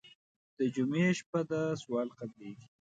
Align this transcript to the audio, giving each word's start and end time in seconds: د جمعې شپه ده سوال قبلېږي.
د 0.57 0.59
جمعې 0.75 1.05
شپه 1.19 1.41
ده 1.49 1.59
سوال 1.83 2.07
قبلېږي. 2.17 2.67